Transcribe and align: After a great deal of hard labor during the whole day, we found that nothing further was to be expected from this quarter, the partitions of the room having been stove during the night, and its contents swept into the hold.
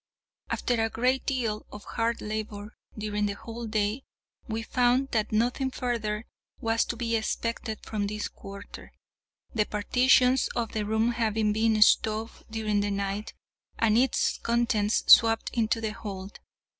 After 0.49 0.83
a 0.83 0.89
great 0.89 1.27
deal 1.27 1.67
of 1.71 1.83
hard 1.83 2.21
labor 2.23 2.73
during 2.97 3.27
the 3.27 3.33
whole 3.35 3.67
day, 3.67 4.01
we 4.47 4.63
found 4.63 5.09
that 5.11 5.31
nothing 5.31 5.69
further 5.69 6.25
was 6.59 6.83
to 6.85 6.95
be 6.95 7.15
expected 7.15 7.77
from 7.85 8.07
this 8.07 8.27
quarter, 8.27 8.93
the 9.53 9.63
partitions 9.67 10.47
of 10.55 10.71
the 10.71 10.85
room 10.85 11.11
having 11.11 11.53
been 11.53 11.79
stove 11.83 12.43
during 12.49 12.79
the 12.79 12.89
night, 12.89 13.35
and 13.77 13.95
its 13.95 14.39
contents 14.39 15.03
swept 15.05 15.51
into 15.55 15.79
the 15.79 15.91
hold. 15.91 16.39